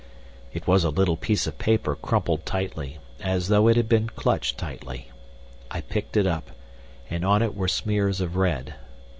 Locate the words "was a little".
0.65-1.15